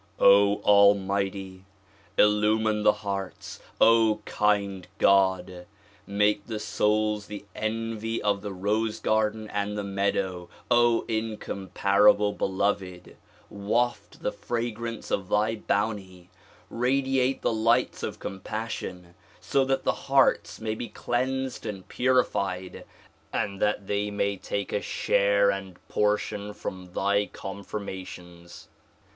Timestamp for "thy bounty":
15.29-16.31